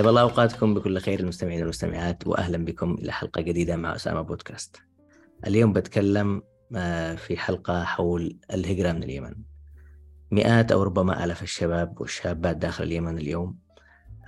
[0.00, 4.76] طيب الله أوقاتكم بكل خير المستمعين والمستمعات واهلا بكم إلى حلقة جديدة مع أسامة بودكاست.
[5.46, 6.42] اليوم بتكلم
[6.76, 9.34] آه، في حلقة حول الهجرة من اليمن.
[10.30, 13.58] مئات أو ربما آلاف الشباب والشابات داخل اليمن اليوم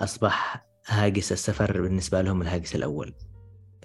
[0.00, 3.14] أصبح هاجس السفر بالنسبة لهم الهاجس الأول.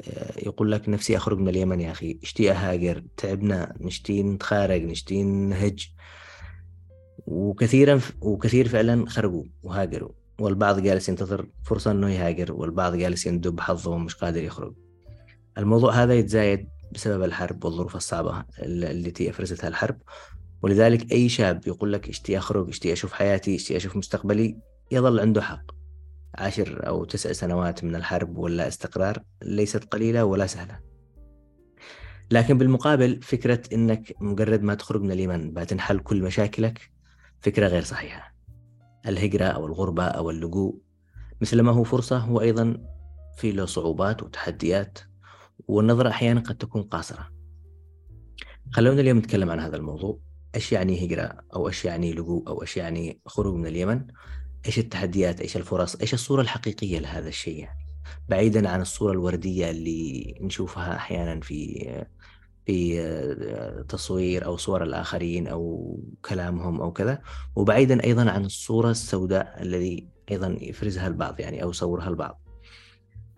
[0.08, 5.24] آه، يقول لك نفسي أخرج من اليمن يا أخي اشتي أهاجر تعبنا نشتي نتخارج نشتي
[5.24, 5.90] نهج
[7.28, 13.92] وكثيرا وكثير فعلا خرجوا وهاجروا والبعض جالس ينتظر فرصة أنه يهاجر والبعض جالس يندب حظه
[13.92, 14.74] ومش قادر يخرج.
[15.58, 19.98] الموضوع هذا يتزايد بسبب الحرب والظروف الصعبة التي أفرزتها الحرب.
[20.62, 24.58] ولذلك أي شاب يقول لك اشتي أخرج اشتي أشوف حياتي اشتي أشوف مستقبلي
[24.92, 25.64] يظل عنده حق.
[26.36, 30.80] عشر أو تسع سنوات من الحرب ولا استقرار ليست قليلة ولا سهلة.
[32.32, 36.92] لكن بالمقابل فكرة أنك مجرد ما تخرج من اليمن بتنحل كل مشاكلك
[37.42, 38.37] فكرة غير صحيحة.
[39.06, 40.82] الهجرة أو الغربة أو اللجوء
[41.42, 42.78] مثل ما هو فرصة هو أيضا
[43.38, 45.00] في له صعوبات وتحديات
[45.68, 47.32] والنظرة أحيانا قد تكون قاصرة.
[48.72, 50.20] خلونا اليوم نتكلم عن هذا الموضوع.
[50.56, 54.08] إيش يعني هجرة؟ أو إيش يعني لجوء؟ أو إيش يعني خروج من اليمن؟
[54.66, 57.88] إيش التحديات؟ إيش الفرص؟ إيش الصورة الحقيقية لهذا الشيء يعني؟
[58.30, 62.06] بعيدا عن الصورة الوردية اللي نشوفها أحيانا في
[62.68, 67.22] في تصوير أو صور الآخرين أو كلامهم أو كذا
[67.56, 72.42] وبعيدا أيضا عن الصورة السوداء الذي أيضا يفرزها البعض يعني أو يصورها البعض.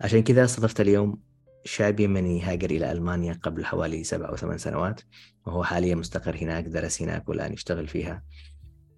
[0.00, 1.18] عشان كذا استضفت اليوم
[1.64, 5.00] شاب يمني هاجر إلى ألمانيا قبل حوالي سبع أو ثمان سنوات
[5.46, 8.22] وهو حاليا مستقر هناك درس هناك والآن يشتغل فيها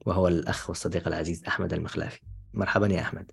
[0.07, 2.21] وهو الأخ والصديق العزيز أحمد المخلافي.
[2.55, 3.31] مرحبا يا أحمد.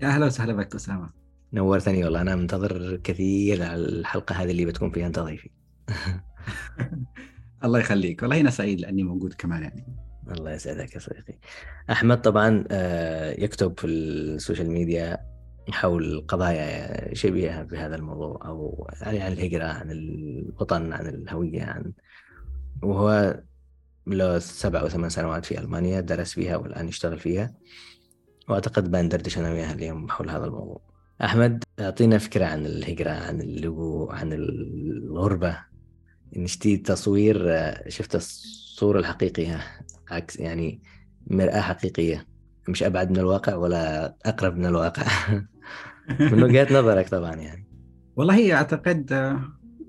[0.00, 1.10] يا أهلا وسهلا بك أسامة.
[1.52, 5.50] نورتني والله أنا منتظر كثير على الحلقة هذه اللي بتكون فيها أنت ضيفي.
[7.64, 8.22] الله يخليك.
[8.22, 9.86] والله أنا سعيد لأني موجود كمان يعني.
[10.30, 11.38] الله يسعدك يا صديقي.
[11.90, 15.18] أحمد طبعا آه، يكتب في السوشيال ميديا
[15.68, 21.92] حول قضايا شبيهة بهذا الموضوع أو يعني عن الهجرة عن الوطن عن الهوية عن
[22.82, 23.40] وهو
[24.06, 27.54] له سبع أو ثمان سنوات في ألمانيا درس فيها والآن يشتغل فيها.
[28.48, 30.80] وأعتقد بندردش أنا وياها اليوم حول هذا الموضوع.
[31.24, 35.69] أحمد أعطينا فكرة عن الهجرة عن اللجوء عن الغربة.
[36.36, 37.46] نشتي تصوير
[37.88, 39.60] شفت الصورة الحقيقية
[40.10, 40.82] عكس يعني
[41.26, 42.26] مرآة حقيقية.
[42.68, 45.04] مش أبعد من الواقع ولا أقرب من الواقع.
[46.32, 47.66] من وجهة نظرك طبعا يعني.
[48.16, 49.36] والله أعتقد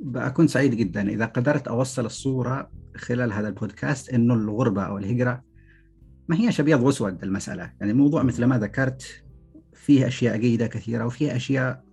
[0.01, 5.43] بكون سعيد جدا إذا قدرت أوصل الصورة خلال هذا البودكاست إنه الغربة أو الهجرة
[6.27, 7.71] ما هي أبيض وأسود المسألة.
[7.79, 9.23] يعني الموضوع مثل ما ذكرت
[9.73, 11.83] فيه أشياء جيدة كثيرة وفيه أشياء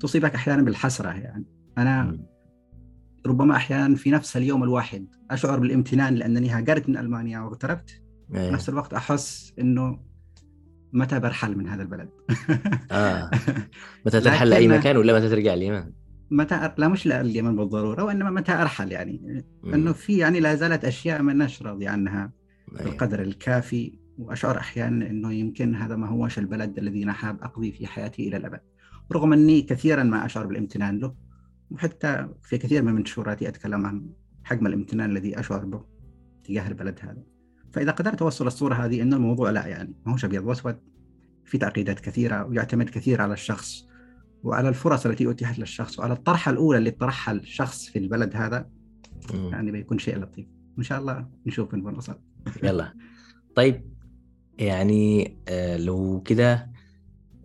[0.00, 1.44] تصيبك أحيانا بالحسرة يعني.
[1.78, 2.18] أنا
[3.28, 7.90] ربما أحيانا في نفس اليوم الواحد أشعر بالامتنان لأنني هاجرت من ألمانيا واغتربت
[8.32, 8.50] في إيه.
[8.50, 10.00] نفس الوقت أحس أنه
[10.92, 12.08] متى برحل من هذا البلد
[12.90, 13.30] آه.
[14.06, 15.92] متى ترحل لأي مكان ولا متى ترجع اليمن؟
[16.30, 16.74] متى أر...
[16.78, 21.48] لا مش اليمن بالضرورة وإنما متى أرحل يعني إنه في يعني لا زالت أشياء ما
[21.62, 22.32] راضي عنها
[22.80, 22.84] إيه.
[22.84, 27.86] بالقدر الكافي وأشعر أحيانا إنه يمكن هذا ما هوش البلد الذي أنا حاب أقضي فيه
[27.86, 28.60] حياتي إلى الأبد
[29.12, 31.14] رغم أني كثيرا ما أشعر بالامتنان له
[31.70, 34.10] وحتى في كثير من منشوراتي أتكلم عن
[34.44, 35.84] حجم الامتنان الذي أشعر به
[36.44, 37.22] تجاه البلد هذا.
[37.72, 40.78] فإذا قدرت أوصل الصورة هذه إن الموضوع لا يعني ما هوش ابيض واسود
[41.44, 43.88] في تعقيدات كثيرة ويعتمد كثير على الشخص
[44.42, 48.70] وعلى الفرص التي أتيحت للشخص وعلى الطرحه الأولى اللي طرحها الشخص في البلد هذا
[49.34, 50.46] يعني بيكون شيء لطيف.
[50.78, 52.20] ان شاء الله نشوف وين نوصل
[52.62, 52.94] يلا.
[53.56, 53.84] طيب
[54.58, 56.70] يعني آه، لو كده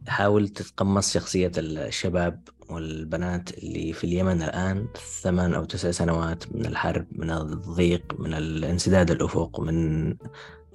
[0.07, 4.87] حاول تتقمص شخصية الشباب والبنات اللي في اليمن الآن
[5.21, 10.15] ثمان أو تسع سنوات من الحرب من الضيق من الانسداد الأفق من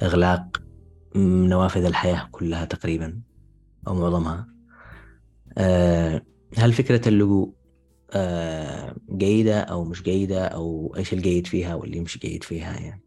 [0.03, 0.63] إغلاق
[1.17, 3.21] نوافذ الحياة كلها تقريبا
[3.89, 4.49] أو معظمها.
[5.59, 6.23] آه،
[6.57, 7.53] هل فكرة اللجوء
[8.13, 13.03] آه، جيدة أو مش جيدة؟ أو إيش الجيد فيها واللي مش جيد فيها يعني؟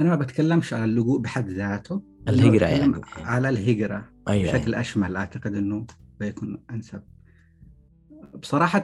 [0.00, 3.00] أنا ما بتكلمش على اللجوء بحد ذاته الهجرة يعني.
[3.16, 4.13] على الهجرة.
[4.28, 4.80] أيوة بشكل أيوة.
[4.80, 5.86] أشمل أعتقد إنه
[6.20, 7.02] بيكون أنسب.
[8.34, 8.82] بصراحة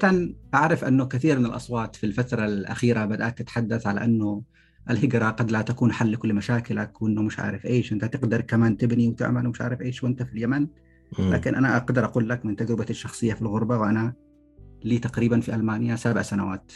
[0.55, 4.43] أعرف أنه كثير من الأصوات في الفترة الأخيرة بدأت تتحدث على أنه
[4.91, 9.09] الهجرة قد لا تكون حل لكل مشاكلك وإنه مش عارف إيش أنت تقدر كمان تبني
[9.09, 10.67] وتعمل ومش عارف إيش وأنت في اليمن.
[11.19, 14.15] لكن أنا أقدر أقول لك من تجربتي الشخصية في الغربة وأنا
[14.85, 16.73] لي تقريبا في ألمانيا سبع سنوات.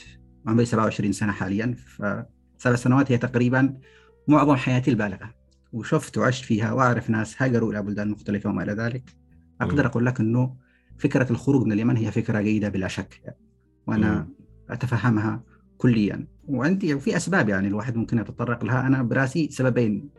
[0.46, 3.74] عمري 27 سنة حاليا فسبع سنوات هي تقريبا
[4.28, 5.34] معظم حياتي البالغة.
[5.74, 9.16] وشفت وعشت فيها وأعرف ناس هاجروا إلى بلدان مختلفة وما إلى ذلك.
[9.60, 10.56] أقدر أقول لك أنه
[10.98, 13.36] فكرة الخروج من اليمن هي فكرة جيدة بلا شك.
[13.86, 14.28] وأنا
[14.70, 15.42] أتفهمها
[15.78, 16.26] كليا.
[16.44, 18.86] وعندي وفي أسباب يعني الواحد ممكن يتطرق لها.
[18.86, 20.10] أنا براسي سببين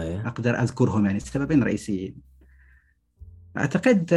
[0.00, 0.28] أيه.
[0.28, 2.16] أقدر أذكرهم يعني سببين رئيسيين.
[3.56, 4.10] أعتقد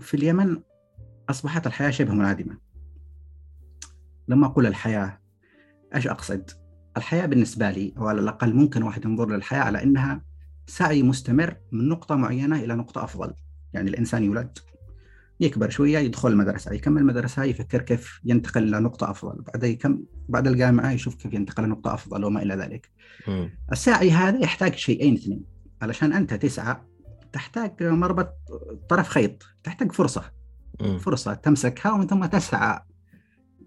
[0.00, 0.60] في اليمن
[1.30, 2.58] أصبحت الحياة شبه منعدمه
[4.28, 5.20] لما أقول الحياة
[5.94, 6.63] إيش أقصد؟
[6.96, 10.22] الحياة بالنسبة لي أو على الأقل ممكن واحد ينظر للحياة على إنها
[10.66, 13.32] سعي مستمر من نقطة معينة إلى نقطة أفضل
[13.72, 14.58] يعني الإنسان يولد
[15.40, 20.46] يكبر شوية يدخل المدرسة يكمل المدرسة يفكر كيف ينتقل إلى نقطة أفضل بعد يكم بعد
[20.46, 22.90] الجامعة يشوف كيف ينتقل لنقطه أفضل وما إلى ذلك
[23.28, 23.48] م.
[23.72, 25.44] السعي هذا يحتاج شيئين اثنين
[25.82, 26.76] علشان أنت تسعى
[27.32, 28.34] تحتاج مربط
[28.88, 30.22] طرف خيط تحتاج فرصة
[30.80, 30.98] م.
[30.98, 32.80] فرصة تمسكها ومن ثم تسعى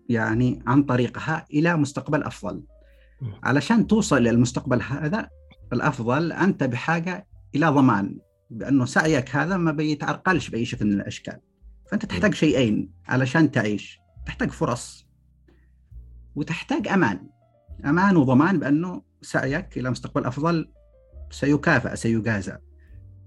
[0.09, 2.63] يعني عن طريقها إلى مستقبل أفضل.
[3.43, 5.29] علشان توصل للمستقبل هذا
[5.73, 8.17] الأفضل أنت بحاجة إلى ضمان
[8.49, 11.39] بأنه سعيك هذا ما بيتعرقلش بأي شكل من الأشكال.
[11.91, 13.99] فأنت تحتاج شيئين علشان تعيش.
[14.25, 15.07] تحتاج فرص
[16.35, 17.29] وتحتاج أمان.
[17.85, 20.71] أمان وضمان بأنه سعيك إلى مستقبل أفضل
[21.31, 22.57] سيكافئ سيجازى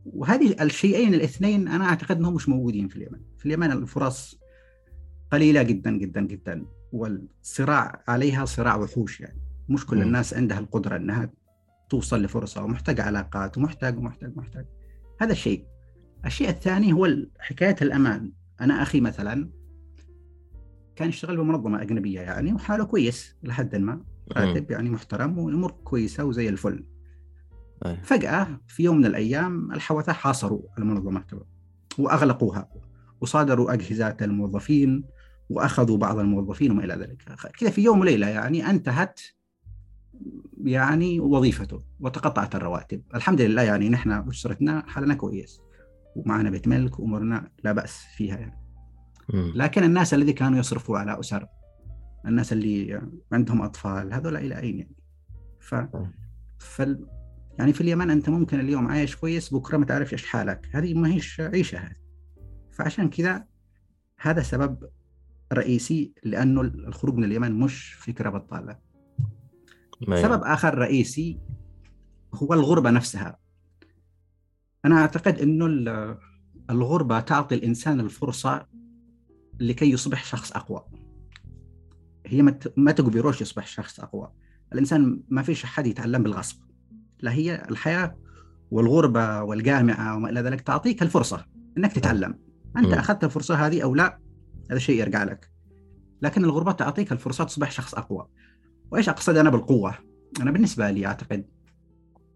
[0.07, 3.21] وهذه الشيئين الاثنين أنا أعتقد إنهم مش موجودين في اليمن.
[3.39, 4.41] في اليمن الفرص
[5.33, 6.67] قليلة جدا جدا جدا.
[6.93, 9.50] والصراع عليها صراع وحوش يعني.
[9.71, 11.31] مش كل الناس عندها القدرة إنها
[11.91, 14.67] توصل لفرصة ومحتاج علاقات ومحتاج ومحتاج ومحتاج.
[15.21, 15.67] هذا الشيء.
[16.27, 17.09] الشيء الثاني هو
[17.39, 18.33] حكاية الأمان.
[18.61, 19.51] أنا أخي مثلا
[20.97, 24.05] كان يشتغل بمنظمة أجنبية يعني وحاله كويس لحد ما.
[24.33, 26.85] راتب يعني محترم والأمور كويسة وزي الفل.
[28.03, 31.25] فجأة في يوم من الأيام الحوثة حاصروا المنظمة
[31.99, 32.69] وأغلقوها
[33.21, 35.05] وصادروا اجهزه الموظفين
[35.51, 37.23] وأخذوا بعض الموظفين وما إلى ذلك.
[37.59, 39.21] كذا في يوم وليلة يعني انتهت
[40.65, 43.03] يعني وظيفته وتقطعت الرواتب.
[43.15, 45.61] الحمد لله يعني نحن أسرتنا حالنا كويس
[46.17, 48.61] ومعنا بيت ملك وأمورنا لا بأس فيها يعني.
[49.35, 51.47] لكن الناس الذي كانوا يصرفوا على أسر
[52.27, 53.03] الناس اللي
[53.33, 54.97] عندهم أطفال هذول إلى أين يعني؟
[55.61, 55.75] ف,
[56.59, 56.83] ف...
[57.59, 60.69] يعني في اليمن أنت ممكن اليوم عايش كويس بكرة ما تعرفش إيش حالك.
[60.73, 61.97] هذه ما هيش عيشة هذه.
[62.71, 63.45] فعشان كذا
[64.21, 64.89] هذا سبب
[65.53, 68.79] رئيسي لأنه الخروج من اليمن مش فكرة بطالة.
[70.07, 71.41] سبب آخر رئيسي
[72.35, 73.39] هو الغربة نفسها.
[74.85, 75.67] أنا أعتقد إنه
[76.71, 78.67] الغربة تعطي الإنسان الفرصة
[79.61, 80.85] لكي يصبح شخص أقوى.
[82.27, 82.43] هي
[82.77, 84.33] ما تجبروش يصبح شخص أقوى.
[84.73, 86.57] الإنسان ما فيش حد يتعلم بالغصب.
[87.21, 88.17] لا هي الحياة
[88.71, 91.47] والغربة والجامعة وما إلى ذلك تعطيك الفرصة
[91.79, 92.39] إنك تتعلم.
[92.77, 94.19] أنت أخذت الفرصة هذه أو لا
[94.71, 95.51] هذا شيء يرجع لك.
[96.23, 98.29] لكن الغربة تعطيك الفرصة تصبح شخص أقوى.
[98.91, 99.95] وإيش أقصد أنا بالقوة؟
[100.41, 101.45] أنا بالنسبة لي أعتقد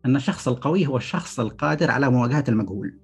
[0.06, 2.98] أن الشخص القوي هو الشخص القادر على مواجهة المجهول.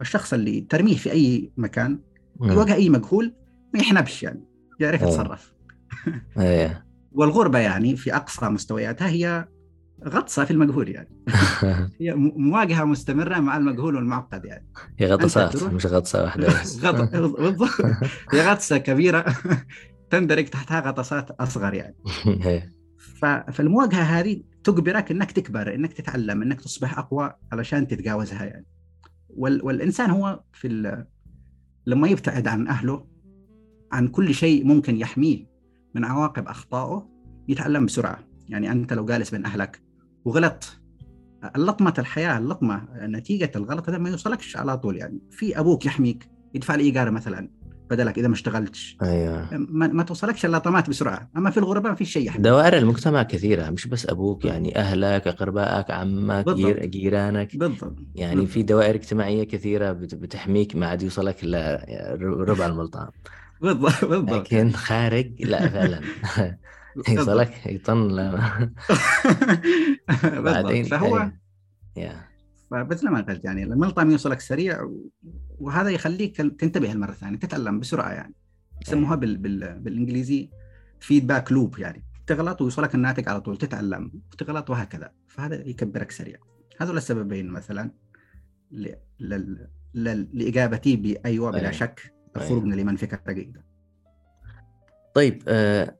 [0.00, 1.98] الشخص اللي ترميه في أي مكان
[2.42, 3.34] يواجه أي مجهول
[3.74, 4.44] ما يحنبش يعني
[4.80, 5.52] يعرف يتصرف.
[6.38, 6.86] إيه.
[7.12, 9.48] والغربة يعني في أقصى مستوياتها هي
[10.08, 11.08] غطسة في المجهول يعني.
[12.00, 14.66] هي مواجهة مستمرة مع المجهول والمعقد يعني.
[14.98, 16.76] هي غطسات مش غطسة واحدة بس.
[16.84, 17.70] بالضبط.
[18.32, 19.24] هي غطسة كبيرة
[20.10, 21.96] تندرج تحتها غطسات أصغر يعني.
[22.26, 22.75] إيه.
[23.52, 28.66] فالمواجهة هذه تجبرك إنك تكبر إنك تتعلم إنك تصبح أقوى علشان تتجاوزها يعني
[29.28, 29.64] وال...
[29.64, 31.04] والإنسان هو في.
[31.86, 33.06] لما يبتعد عن أهله
[33.92, 35.46] عن كل شيء ممكن يحميه
[35.94, 37.08] من عواقب أخطائه
[37.48, 38.18] يتعلم بسرعة
[38.48, 39.82] يعني أنت لو جالس بين أهلك
[40.24, 40.80] وغلط
[41.56, 46.74] اللطمة الحياة اللطمة نتيجة الغلط هذا ما يوصلكش على طول يعني في أبوك يحميك يدفع
[46.74, 47.50] لي إيجار مثلا
[47.90, 48.96] بدلك إذا ما اشتغلتش.
[49.02, 49.48] أيوه.
[49.52, 51.30] ما, ما توصلكش اللطمات بسرعة.
[51.36, 52.30] أما في الغرباء ما في شيء.
[52.38, 56.76] دوائر المجتمع كثيرة مش بس أبوك يعني أهلك أقربائك عمك بالضبط.
[56.82, 57.56] جيرانك.
[57.56, 57.96] بالضبط.
[58.14, 58.52] يعني بالضبط.
[58.52, 61.86] في دوائر اجتماعية كثيرة بتحميك ما عاد يوصلك إلا
[62.20, 63.08] ربع الملطام
[63.60, 64.04] بالضبط.
[64.10, 64.32] بالضبط.
[64.32, 66.00] لكن خارج لا فعلا.
[67.08, 68.16] يوصلك يطن
[70.44, 71.30] بعدين فهو
[71.98, 72.35] yeah.
[72.70, 74.90] فمثل ما قلت يعني الملطم يوصلك سريع
[75.58, 78.34] وهذا يخليك تنتبه المره الثانية تتعلم بسرعة يعني.
[78.86, 79.36] يسموها بال...
[79.36, 79.78] بال...
[79.78, 80.50] بالإنجليزي
[81.00, 82.04] فيدباك لوب يعني.
[82.26, 85.10] تغلط ويوصلك الناتج على طول تتعلم تغلط وهكذا.
[85.26, 86.36] فهذا يكبرك سريع.
[86.80, 87.90] هذول السببين مثلا
[88.70, 88.88] ل...
[89.20, 89.66] ل...
[89.94, 90.38] ل...
[90.38, 93.64] لاجابتي بايوه بلا شك الخروج من اليمن فكره جيدة.
[95.14, 95.96] طيب آه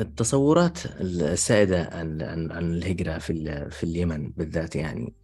[0.00, 5.14] التصورات السائدة عن عن عن الهجرة في في اليمن بالذات يعني.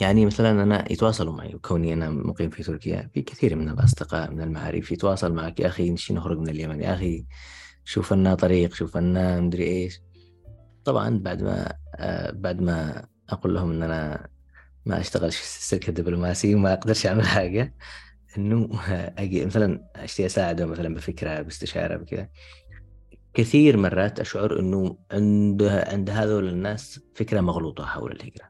[0.00, 4.40] يعني مثلا أنا يتواصلوا معي وكوني أنا مقيم في تركيا في كثير من الأصدقاء من
[4.40, 7.26] المعارف يتواصل معك يا أخي نشي نخرج من اليمن يا أخي
[7.84, 10.00] شوف لنا طريق شوف لنا مدري إيش.
[10.84, 14.28] طبعا بعد ما آه، بعد ما أقول لهم إن أنا
[14.86, 17.74] ما أشتغلش في السلك الدبلوماسي وما أقدرش أعمل حاجة
[18.38, 18.68] إنه
[19.18, 22.28] أجي مثلا أشتي أساعده مثلا بفكرة باستشارة بكذا.
[23.36, 28.48] كثير مرات أشعر أنه عند عند هذول الناس فكرة مغلوطة حول الهجرة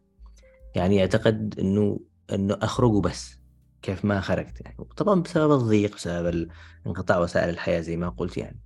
[0.74, 2.00] يعني يعتقد أنه
[2.32, 3.38] أنه أخرجوا بس
[3.82, 4.76] كيف ما خرجت يعني.
[4.96, 6.48] طبعا بسبب الضيق بسبب
[6.86, 8.60] انقطاع وسائل الحياة زي ما قلت يعني.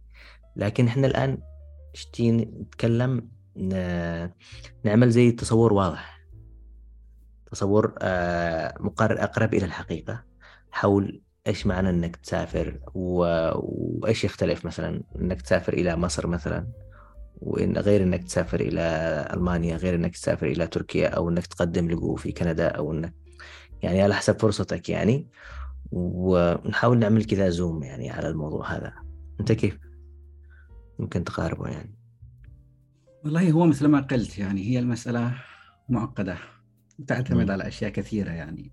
[0.57, 1.39] لكن إحنا الآن
[1.95, 3.29] شتي نتكلم
[4.85, 6.21] نعمل زي تصور واضح.
[7.53, 10.25] تصور آه، مقرر أقرب إلى الحقيقة
[10.71, 13.25] حول إيش معنى إنك تسافر؟ و...
[13.55, 16.67] وإيش يختلف مثلا إنك تسافر إلى مصر مثلا؟
[17.41, 18.81] وإن غير إنك تسافر إلى
[19.35, 23.15] ألمانيا غير إنك تسافر إلى تركيا أو إنك تقدم لجوء في كندا أو إنك
[23.83, 25.29] يعني على حسب فرصتك يعني.
[25.93, 28.93] ونحاول نعمل كذا زوم يعني على الموضوع هذا.
[29.41, 29.79] أنت كيف؟
[30.99, 31.95] ممكن تقاربه يعني.
[33.25, 35.35] والله هو مثل ما قلت يعني هي المسألة
[35.89, 36.39] معقدة
[37.07, 37.51] تعتمد م.
[37.51, 38.73] على أشياء كثيرة يعني.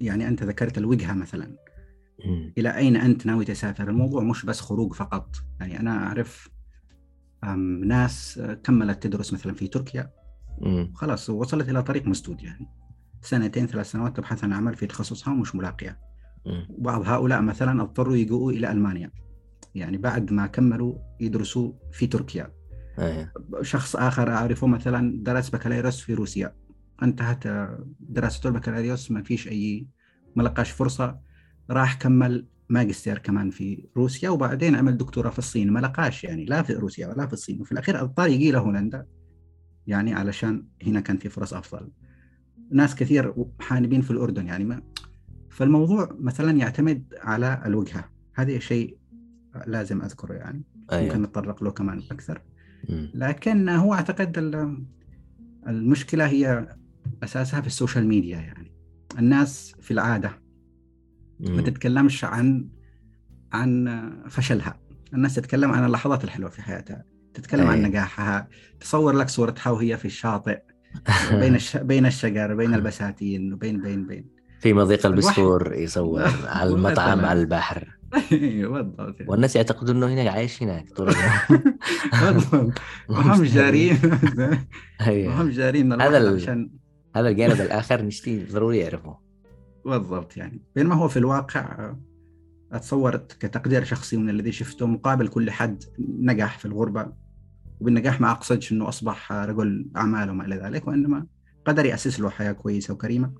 [0.00, 1.56] يعني أنت ذكرت الوجهة مثلا.
[2.58, 5.36] إلى أين أنت ناوي تسافر؟ الموضوع مش بس خروج فقط.
[5.60, 6.50] يعني أنا أعرف
[7.84, 10.10] ناس كملت تدرس مثلا في تركيا.
[10.94, 12.68] خلاص وصلت إلى طريق مسدود يعني.
[13.22, 15.98] سنتين ثلاث سنوات تبحث عن عمل في تخصصها ومش ملاقيه
[16.78, 19.10] بعض هؤلاء مثلا اضطروا يجوا إلى ألمانيا.
[19.74, 22.52] يعني بعد ما كملوا يدرسوا في تركيا.
[22.98, 23.32] أيه.
[23.62, 26.54] شخص آخر أعرفه مثلا درس بكالوريوس في روسيا.
[27.02, 27.44] انتهت
[28.00, 29.86] دراسته البكالوريوس ما فيش أي
[30.36, 31.25] ما لقاش فرصة.
[31.70, 35.72] راح كمل ماجستير كمان في روسيا وبعدين عمل دكتوراه في الصين.
[35.72, 37.60] ما لقاش يعني لا في روسيا ولا في الصين.
[37.60, 39.06] وفي الأخير أضطر يجي لهولندا
[39.86, 41.90] يعني علشان هنا كان في فرص أفضل.
[42.70, 44.82] ناس كثير حانبين في الأردن يعني ما
[45.50, 48.10] فالموضوع مثلا يعتمد على الوجهة.
[48.34, 48.98] هذا شيء
[49.66, 50.64] لازم أذكره يعني.
[50.92, 51.04] أيوة.
[51.04, 52.42] ممكن نتطرق له كمان أكثر.
[53.14, 54.38] لكن هو أعتقد
[55.66, 56.76] المشكلة هي
[57.22, 58.72] أساسها في السوشيال ميديا يعني.
[59.18, 60.45] الناس في العادة
[61.40, 62.68] ما تتكلمش عن
[63.52, 64.80] عن فشلها.
[65.14, 67.04] الناس تتكلم عن اللحظات الحلوة في حياتها.
[67.34, 67.72] تتكلم أي.
[67.72, 68.48] عن نجاحها.
[68.80, 70.58] تصور لك صورتها وهي في الشاطئ.
[71.40, 71.76] بين الش...
[71.76, 74.36] بين الشجر بين البساتين وبين بين بين.
[74.60, 76.22] في مضيق البسفور يصور
[76.56, 77.98] على المطعم على البحر.
[78.32, 79.16] أيوه بالضبط.
[79.26, 82.72] والناس يعتقدون إنه هنا عايش هناك طول اليوم.
[83.08, 83.98] وهم جارين.
[85.10, 85.92] وهم جارين.
[86.02, 86.38] هذا
[87.16, 89.25] هذا الجانب الآخر نشتي ضروري يعرفه.
[89.86, 90.62] بالضبط يعني.
[90.74, 91.94] بينما هو في الواقع
[92.72, 97.12] أتصور كتقدير شخصي من الذي شفته مقابل كل حد نجح في الغربة
[97.80, 101.26] وبالنجاح ما أقصدش أنه أصبح رجل أعمال وما إلى ذلك وإنما
[101.64, 103.32] قدر يأسس له حياة كويسة وكريمة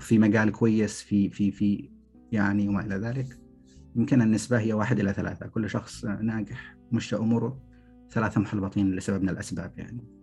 [0.00, 1.90] في مجال كويس في في في
[2.32, 3.38] يعني وما إلى ذلك.
[3.96, 5.46] يمكن النسبة هي واحد إلى ثلاثة.
[5.46, 7.60] كل شخص ناجح مشى أموره
[8.10, 10.21] ثلاثة محبطين لسبب من الأسباب يعني.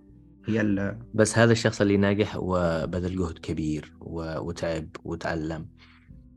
[0.49, 5.69] هي بس هذا الشخص اللي ناجح وبذل جهد كبير وتعب وتعلم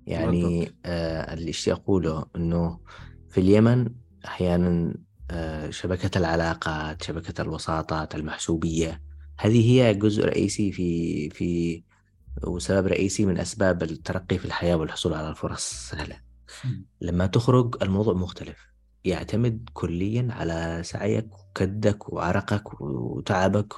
[0.07, 2.81] يعني آه اللي اشتي اقوله إنه
[3.31, 3.89] في اليمن
[4.25, 4.95] أحيانا
[5.31, 9.03] آه شبكة العلاقات شبكة الوساطات المحسوبية
[9.39, 11.83] هذه هي جزء رئيسي في في
[12.45, 15.71] وسبب رئيسي من أسباب الترقي في الحياة والحصول على الفرص.
[15.71, 16.17] السهله
[17.01, 18.73] لما تخرج الموضوع مختلف.
[19.05, 23.75] يعتمد كليا على سعيك وكدك وعرقك وتعبك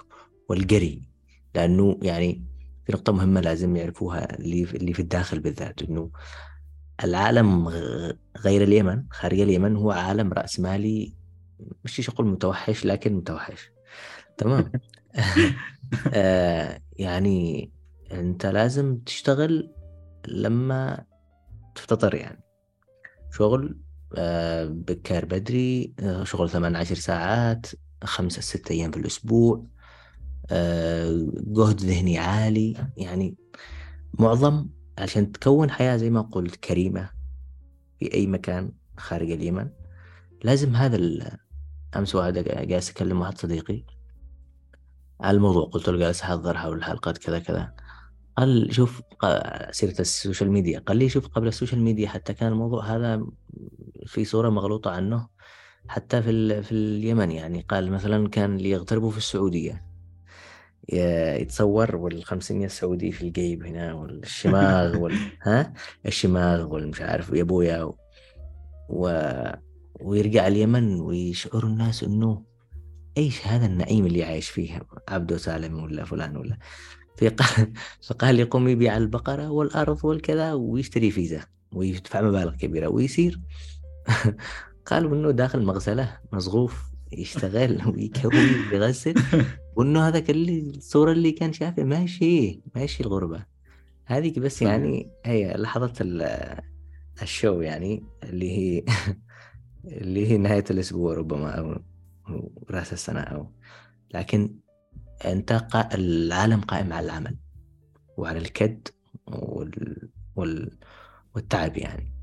[0.48, 1.02] والقري
[1.54, 2.44] لأنه يعني
[2.86, 6.10] في نقطة مهمة لازم يعرفوها اللي في, اللي في الداخل بالذات إنه
[7.04, 7.68] العالم
[8.38, 11.14] غير اليمن خارج اليمن هو عالم رأسمالي
[11.84, 13.70] مش أقول متوحش لكن متوحش.
[14.38, 14.72] تمام؟
[16.14, 17.70] آه يعني
[18.12, 19.70] أنت لازم تشتغل
[20.28, 21.04] لما
[21.74, 22.42] تفتطر يعني.
[23.32, 23.78] شغل
[24.16, 27.66] آه بكار بدري آه شغل ثمان عشر ساعات
[28.04, 29.66] خمسة ستة أيام في الأسبوع.
[31.46, 32.86] جهد ذهني عالي.
[32.96, 33.36] يعني
[34.18, 37.10] معظم عشان تكون حياة زي ما قلت كريمة
[37.98, 39.70] في أي مكان خارج اليمن
[40.44, 40.98] لازم هذا
[41.96, 43.84] أمس واحد جالس أكلم واحد صديقي.
[45.20, 47.74] على الموضوع قلت له جالس أحضر حول الحلقات كذا كذا.
[48.36, 49.02] قال شوف
[49.70, 50.78] سيرة ال social media.
[50.78, 53.26] قال لي شوف قبل ال social media حتى كان الموضوع هذا
[54.06, 55.28] في صورة مغلوطة عنه
[55.88, 57.30] حتى في في اليمن.
[57.30, 59.93] يعني قال مثلا كان اللي يغتربوا في السعودية.
[60.92, 65.74] يتصور والخمسينية السعودي في الجيب هنا والشماغ وال ها؟
[66.06, 67.96] الشماغ والمش عارف ويا أبويا و...
[68.88, 69.32] و...
[70.00, 72.42] ويرجع اليمن ويشعر الناس إنه
[73.18, 76.58] إيش هذا النعيم اللي عايش فيه عبده سالم ولا فلان ولا.
[77.18, 77.72] فقال
[78.08, 81.40] فقال يقوم يبيع البقرة والأرض والكذا ويشتري فيزا
[81.72, 83.40] ويدفع مبالغ كبيرة ويصير.
[84.86, 86.93] قالوا إنه داخل مغسلة مصغوف.
[87.20, 89.14] يشتغل ويكوي ويغسل
[89.76, 93.46] وإنه هذاك اللي الصورة اللي كان شافها ماشي ماشي الغربة.
[94.04, 95.92] هذيك بس يعني هي لحظة
[97.22, 98.84] الشو يعني اللي هي
[100.02, 101.82] اللي هي نهاية الأسبوع ربما أو
[102.70, 103.52] رأس السنة أو
[104.14, 104.58] لكن
[105.24, 105.94] أنت قا...
[105.94, 107.36] العالم قائم على العمل
[108.16, 108.88] وعلى الكد
[109.26, 110.08] وال...
[110.36, 110.78] وال...
[111.34, 112.14] والتعب يعني.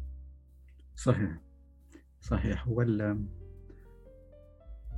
[0.95, 1.37] صحيح.
[2.21, 2.67] صحيح.
[2.67, 3.25] وال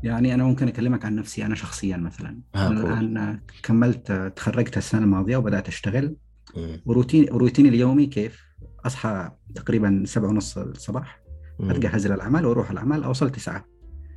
[0.03, 2.91] يعني أنا ممكن أكلمك عن نفسي أنا شخصيا مثلا آه أنا كول.
[2.91, 6.15] الآن كملت تخرجت السنة الماضية وبدأت أشتغل
[6.57, 6.81] مم.
[6.85, 8.43] وروتين روتيني اليومي كيف؟
[8.85, 11.21] أصحى تقريبا سبعة ونص الصباح
[11.59, 11.69] مم.
[11.69, 13.65] أتجهز للعمل وأروح العمل أوصل تسعة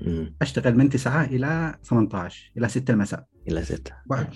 [0.06, 0.34] مم.
[0.42, 4.26] أشتغل من تسعة إلى 18 إلى 6 المساء إلى ستة بعد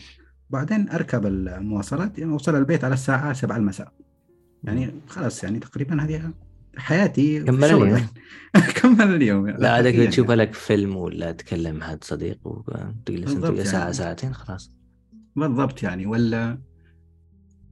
[0.51, 3.93] بعدين أركب المواصلات يعني أوصل البيت على الساعة 7 المساء
[4.65, 6.33] يعني خلاص يعني تقريبا هذه
[6.77, 8.07] حياتي كمل اليوم.
[8.75, 9.63] كمل اليوم يعني.
[9.63, 10.41] لا عادك تشوف يعني.
[10.43, 13.93] لك فيلم ولا تكلم حد صديق وتجلس انت يعني.
[13.93, 14.73] ساعتين خلاص
[15.37, 16.59] بالضبط يعني ولا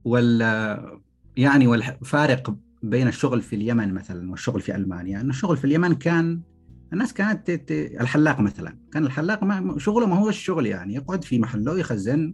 [0.03, 0.99] ولا
[1.37, 6.41] يعني والفارق بين الشغل في اليمن مثلا والشغل في ألمانيا انه الشغل في اليمن كان
[6.93, 11.23] الناس كانت ت- ت- الحلاق مثلا كان الحلاق ما شغله ما هو الشغل يعني يقعد
[11.23, 12.33] في محله يخزن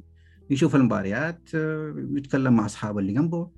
[0.50, 1.50] يشوف المباريات
[2.15, 3.50] يتكلم مع أصحابه اللي جنبه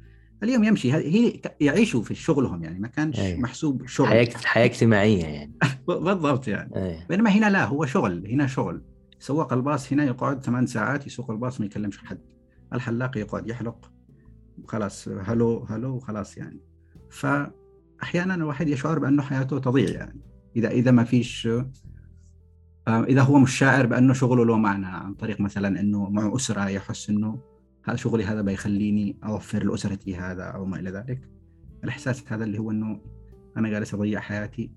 [0.44, 0.94] اليوم يمشي.
[0.94, 3.40] هي يعيشوا في شغلهم يعني ما كانش أيوة.
[3.40, 4.08] محسوب شغل.
[4.08, 5.54] حياة حياة اجتماعية يعني.
[5.88, 6.76] بالضبط يعني.
[6.76, 8.82] إيه بينما هنا لا هو شغل هنا شغل.
[9.20, 12.20] سواق الباص هنا يقعد ثمان ساعات يسوق الباص ما يكلمش حد.
[12.74, 13.92] الحلاق يقعد يحلق.
[14.68, 16.60] خلاص هلو هلو وخلاص يعني.
[17.10, 20.22] فأحيانا الواحد يشعر بأنه حياته تضيع يعني.
[20.56, 21.48] إذا إذا ما فيش
[22.88, 24.86] آه، إذا هو مش شاعر بأنه شغله له معنى.
[24.86, 27.40] عن طريق مثلا أنه مع أسرة يحس أنه
[27.88, 31.30] هذا شغلي هذا بيخليني أوفر لأسرتي هذا أو ما إلى ذلك
[31.84, 33.02] الإحساس هذا اللي هو أنه
[33.58, 34.72] أنا جالس أضيع حياتي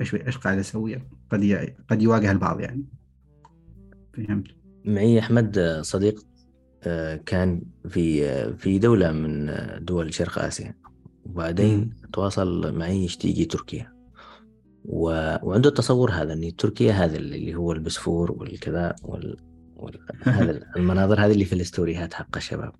[0.00, 1.56] إيش إيش قاعد أسوي؟ قد ي...
[1.90, 2.84] قد يواجه البعض يعني.
[4.14, 4.46] فهمت؟
[4.84, 6.26] معي أحمد صديق
[6.82, 10.74] آه، كان في آه، في دولة من آه، دول شرق آسيا
[11.24, 13.92] وبعدين تواصل معي يشتي يجي تركيا
[14.84, 15.06] و...
[15.42, 19.36] وعنده التصور هذا إن تركيا هذا اللي هو البسفور والكذا وال...
[20.22, 22.72] هذا المناظر هذه اللي في الستوريات حق الشباب.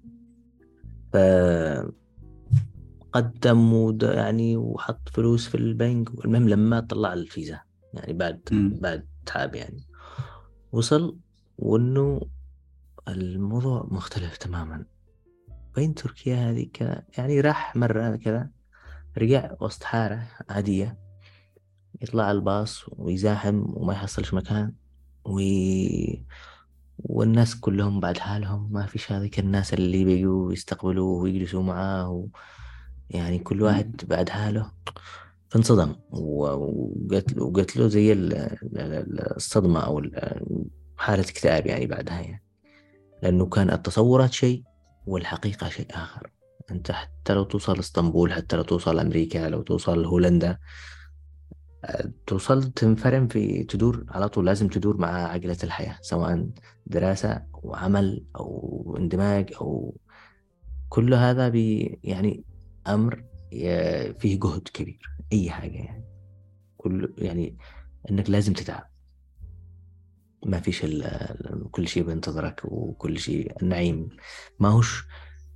[1.13, 1.17] ف
[3.13, 7.61] قدم ود- يعني وحط فلوس في البنك والمهم لما طلع الفيزا
[7.95, 8.79] يعني بعد مم.
[8.83, 9.87] بعد تعب يعني.
[10.73, 11.19] وصل
[11.59, 12.21] وإنه
[13.09, 14.85] الموضوع مختلف تماما.
[15.77, 18.51] بين تركيا هذه كذا يعني راح مرة كذا
[19.19, 20.99] رجع وسط حارة عادية
[22.03, 24.73] يطلع الباص ويزاحم وما يحصلش مكان
[25.25, 26.25] وي...
[27.05, 32.27] والناس كلهم بعد حالهم ما فيش هذيك الناس اللي بيجوا يستقبلوه ويجلسوا معاه و...
[33.11, 34.73] يعني كل واحد بعد حاله
[35.49, 36.47] فانصدم و-
[37.39, 42.43] وقالت له زي ال- ال- ال- الصدمة أو ال- حالة اكتئاب يعني بعدها يعني.
[43.23, 44.63] لأنه كان التصورات شيء
[45.07, 46.31] والحقيقة شيء آخر.
[46.71, 50.59] أنت حتى لو توصل إسطنبول حتى لو توصل أمريكا لو توصل هولندا
[52.27, 56.49] توصل تنفرم في تدور على طول لازم تدور مع عجلة الحياة سواء
[56.87, 59.97] دراسة أو عمل أو اندماج أو
[60.89, 62.45] كل هذا بي يعني
[62.87, 63.25] أمر
[64.19, 65.01] فيه جهد كبير
[65.33, 66.05] أي حاجة يعني.
[66.77, 67.57] كل يعني
[68.11, 68.91] إنك لازم تتعب.
[70.47, 70.87] ما فيش
[71.71, 74.09] كل شيء بينتظرك وكل شيء النعيم
[74.61, 75.05] ما هوش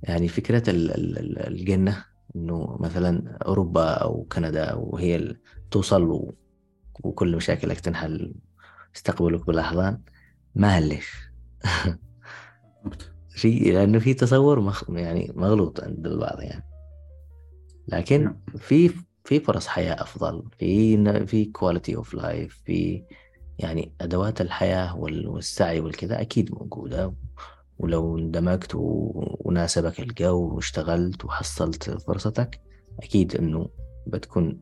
[0.03, 5.35] يعني فكرة ال- ال- ال- الجنة إنه مثلا أوروبا أو كندا وهي
[5.75, 6.31] توصل
[7.03, 8.33] وكل مشاكلك تنحل
[8.95, 10.01] يستقبلوك بالأحضان.
[10.55, 11.11] ما هلش.
[13.35, 14.83] شيء لأنه في تصور مخ...
[14.89, 16.63] يعني مغلوط عند البعض يعني.
[17.87, 18.41] لكن نعم.
[18.57, 18.91] في
[19.23, 23.03] في فرص حياة أفضل في في quality of life في
[23.59, 27.13] يعني أدوات الحياة وال- والسعي والكذا أكيد موجودة.
[27.79, 32.61] ولو اندمجت وناسبك الجو واشتغلت وحصلت فرصتك
[32.99, 33.69] أكيد إنه
[34.07, 34.61] بتكون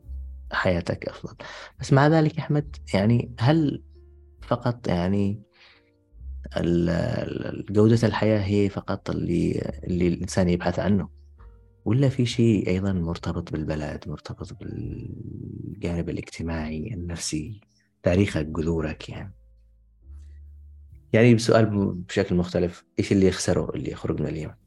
[0.53, 1.35] حياتك أفضل
[1.79, 3.83] بس مع ذلك أحمد يعني هل
[4.41, 5.43] فقط يعني
[7.69, 11.09] جودة الحياة هي فقط اللي اللي الإنسان يبحث عنه؟
[11.85, 17.61] ولا في شيء أيضا مرتبط بالبلد مرتبط بالجانب الاجتماعي النفسي
[18.03, 19.33] تاريخك جذورك يعني؟
[21.13, 24.62] يعني بسؤال بشكل مختلف إيش اللي يخسره اللي يخرج من اليمن؟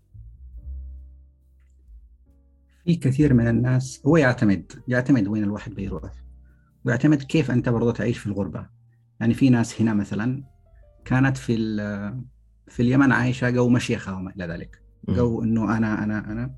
[2.87, 6.13] في كثير من الناس هو يعتمد يعتمد وين الواحد بيروح
[6.85, 8.67] ويعتمد كيف أنت برضو تعيش في الغربة.
[9.21, 10.45] يعني في ناس هنا مثلا
[11.05, 11.57] كانت في
[12.69, 14.83] في اليمن عايشة جو مشيخة وما إلى ذلك.
[15.09, 16.55] جو إنه أنا أنا أنا.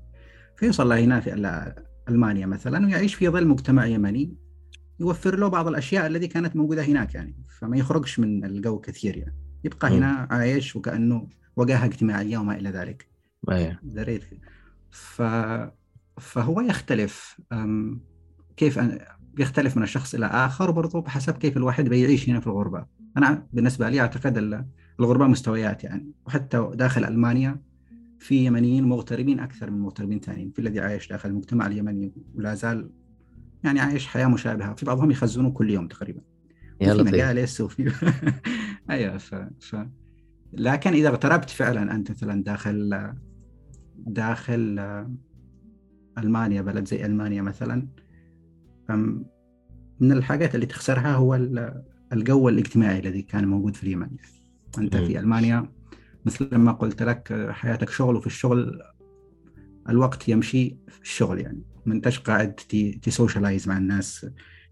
[0.57, 1.75] فيوصل هنا في ال-
[2.09, 4.35] ألمانيا مثلا ويعيش في ظل مجتمع يمني
[4.99, 7.43] يوفر له بعض الأشياء التي كانت موجودة هناك يعني.
[7.59, 9.35] فما يخرجش من الجو كثير يعني.
[9.63, 9.97] يبقى.
[9.97, 13.09] هنا عايش وكأنه وجاهة اجتماعية وما إلى ذلك.
[13.83, 14.23] دريت.
[14.91, 15.21] ف...
[16.19, 17.41] فهو يختلف
[18.57, 18.99] كيف أن...
[19.33, 22.85] بيختلف من الشخص إلى آخر وبرضه بحسب كيف الواحد بيعيش هنا في الغربة.
[23.17, 24.65] أنا بالنسبة لي أعتقد
[24.99, 27.61] الغربة مستويات يعني وحتى داخل ألمانيا
[28.19, 32.89] في يمنيين مغتربين أكثر من مغتربين ثانيين في الذي عايش داخل المجتمع اليمني ولا زال
[33.63, 34.73] يعني عايش حياة مشابهة.
[34.73, 36.21] في بعضهم يخزنوا كل يوم تقريبا.
[36.81, 37.91] يا في مجالس وفي
[38.89, 39.35] أيوه ف...
[39.59, 39.75] ف...
[40.53, 43.13] لكن إذا اغتربت فعلا أنت مثلا داخل
[43.97, 44.79] داخل
[46.19, 47.87] ألمانيا بلد زي ألمانيا مثلا.
[49.99, 51.35] من الحاجات اللي تخسرها هو
[52.13, 54.09] الجو الاجتماعي الذي كان موجود في اليمن.
[54.77, 55.71] أنت في ألمانيا
[56.25, 58.81] مثل ما قلت لك حياتك شغل وفي الشغل
[59.89, 61.63] الوقت يمشي في الشغل يعني.
[61.85, 62.53] ما انتش قاعد
[63.01, 64.25] ت socialize مع الناس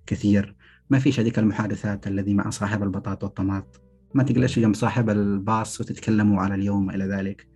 [0.06, 0.56] كثير.
[0.90, 3.82] ما فيش هذيك المحادثات الذي مع صاحب البطاطا والطماط.
[4.14, 7.48] ما تجلس جنب صاحب الباص وتتكلموا على اليوم إلى ذلك.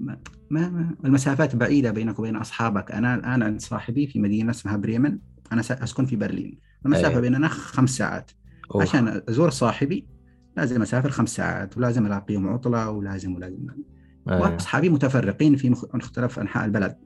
[0.00, 0.18] ما,
[0.50, 2.92] ما المسافات بعيدة بينك وبين أصحابك.
[2.92, 5.18] أنا الآن عند صاحبي في مدينة اسمها بريمن.
[5.52, 6.58] أنا أسكن في برلين.
[6.86, 7.20] المسافة أيوة.
[7.20, 8.30] بيننا خمس ساعات.
[8.74, 8.82] أوه.
[8.82, 10.06] عشان أزور صاحبي
[10.56, 13.66] لازم أسافر خمس ساعات ولازم ألاقيهم عطلة ولازم ولازم.
[14.28, 14.40] أيوة.
[14.40, 16.96] وأصحابي متفرقين في مختلف أنحاء البلد.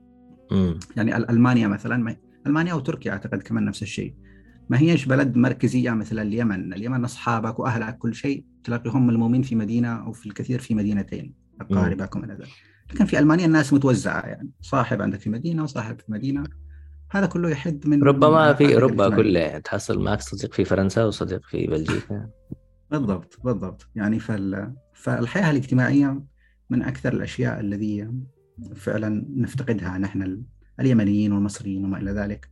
[0.53, 0.75] م.
[0.97, 2.17] يعني ألمانيا مثلا.
[2.47, 4.15] ألمانيا وتركيا أعتقد كمان نفس الشيء.
[4.71, 6.73] ما هيش بلد مركزية مثل اليمن.
[6.73, 8.45] اليمن أصحابك وأهلك كل شيء.
[8.65, 11.35] تلاقيهم ملمومين في مدينة أو في الكثير في مدينتين.
[11.61, 12.49] أقاربك ومن ذلك
[12.95, 14.51] لكن في ألمانيا الناس متوزعة يعني.
[14.61, 16.45] صاحب عندك في مدينة وصاحب في مدينة.
[17.11, 21.67] هذا كله يحد من ربما في أوروبا كلها تحصل معك صديق في فرنسا وصديق في
[21.67, 22.29] بلجيكا.
[22.91, 23.89] بالضبط بالضبط.
[23.95, 24.75] يعني فال...
[24.95, 26.23] فالحياة الاجتماعية
[26.71, 28.09] من أكثر الأشياء الذي
[28.75, 30.43] فعلا نفتقدها نحن
[30.81, 32.51] اليمنيين والمصريين وما إلى ذلك.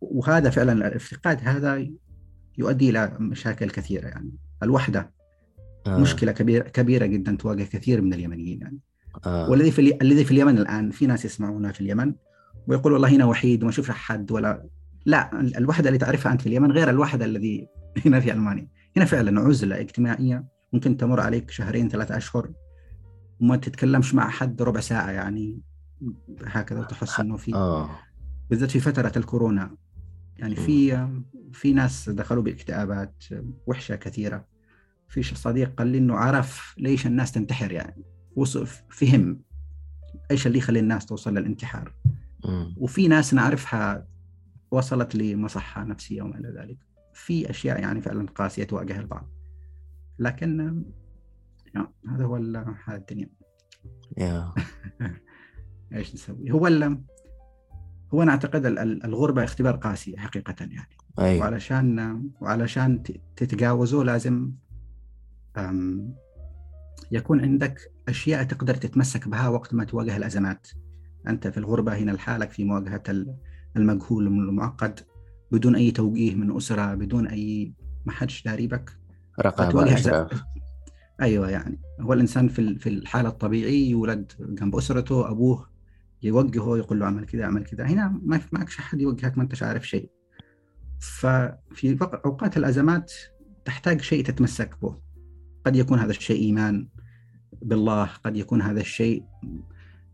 [0.00, 1.88] وهذا فعلا الافتقاد هذا
[2.58, 4.30] يؤدي إلى مشاكل كثيرة يعني.
[4.62, 5.12] الوحدة
[5.86, 5.98] آه.
[5.98, 8.78] مشكلة كبيرة كبيرة جدا تواجه كثير من اليمنيين يعني.
[9.26, 9.50] آه.
[9.50, 12.14] والذي في الذي في اليمن الآن في ناس يسمعونا في اليمن
[12.66, 14.68] ويقول والله هنا وحيد وما أشوف احد ولا
[15.06, 17.68] لا الوحدة اللي تعرفها أنت في اليمن غير الوحدة الذي
[18.06, 18.68] هنا في ألمانيا.
[18.96, 22.50] هنا فعلا عزلة اجتماعية ممكن تمر عليك شهرين ثلاثة أشهر
[23.40, 25.60] وما تتكلمش مع حد ربع ساعة يعني
[26.44, 27.90] هكذا وتحس إنه في آه.
[28.50, 29.76] بالذات في فترة الكورونا.
[30.38, 31.08] يعني في
[31.52, 33.24] في ناس دخلوا باكتئابات
[33.66, 34.44] وحشة كثيرة.
[35.08, 38.04] في صديق قال لي إنه عرف ليش الناس تنتحر يعني.
[38.38, 39.40] وصف فهم
[40.30, 41.94] إيش اللي يخلي الناس توصل للانتحار.
[42.76, 44.06] وفي ناس نعرفها
[44.70, 46.78] وصلت لمصحة نفسية وما إلى ذلك.
[47.12, 49.28] في أشياء يعني فعلا قاسية تواجه البعض.
[50.18, 50.82] لكن
[52.08, 52.36] هذا هو
[52.84, 53.30] هذا الدنيا.
[55.94, 56.66] إيش نسوي؟ هو
[58.14, 58.66] هو أنا أعتقد
[59.04, 60.96] الغربة اختبار قاسي حقيقة يعني.
[61.18, 61.40] أيوة.
[61.40, 63.02] وعلشان وعلشان
[63.36, 64.52] تتجاوزه لازم
[67.12, 70.68] يكون عندك أشياء تقدر تتمسك بها وقت ما تواجه الأزمات.
[71.28, 73.02] أنت في الغربة هنا لحالك في مواجهة
[73.76, 75.00] المجهول المعقد
[75.52, 77.72] بدون أي توجيه من أسرة بدون اي
[78.06, 78.98] ما حدش داري بك
[79.40, 79.84] رقابه
[81.20, 81.80] أيوه يعني.
[82.00, 85.68] هو الإنسان في في الحالة الطبيعي يولد جنب أسرته أبوه
[86.22, 89.88] يوجهه يقول له اعمل كذا اعمل كذا هنا ما معكش أحد يوجهك ما أنتش عارف
[89.88, 90.10] شيء.
[91.00, 93.12] ففي أوقات الأزمات
[93.64, 94.98] تحتاج شيء تتمسك به.
[95.68, 96.88] قد يكون هذا الشيء إيمان
[97.62, 99.24] بالله قد يكون هذا الشيء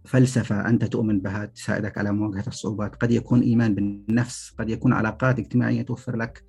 [0.04, 5.38] فلسفة أنت تؤمن بها تساعدك على مواجهة الصعوبات قد يكون إيمان بالنفس قد يكون علاقات
[5.38, 6.44] اجتماعية توفر لك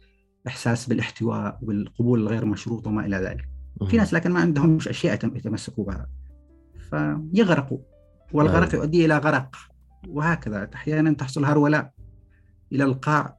[0.48, 3.50] إحساس بالاحتواء والقبول الغير مشروط وما إلى ذلك.
[3.90, 6.08] في ناس لكن ما عندهمش أشياء يتمسكوا بها
[6.90, 7.80] فيغرقوا.
[8.34, 8.82] والغرق نعم.
[8.82, 9.56] يؤدي إلى غرق.
[10.08, 11.90] وهكذا أحيانا تحصل هرولة
[12.72, 13.38] إلى القاع.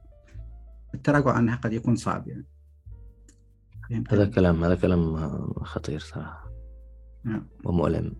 [0.95, 2.45] التراجع عنها قد يكون صعب يعني.
[3.91, 5.15] هذا كلام هذا كلام
[5.53, 6.51] خطير صراحة.
[7.23, 7.47] نعم.
[7.63, 8.13] ومؤلم.